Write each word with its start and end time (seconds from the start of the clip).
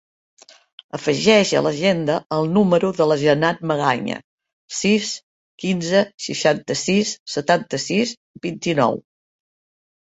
Afegeix 0.97 1.51
a 1.59 1.61
l'agenda 1.65 2.15
el 2.37 2.49
número 2.55 2.91
de 3.01 3.07
la 3.11 3.19
Janat 3.25 3.61
Magaña: 3.73 4.17
sis, 4.79 5.13
quinze, 5.65 6.05
seixanta-sis, 6.31 7.15
setanta-sis, 7.37 8.19
vint-i-nou. 8.49 9.03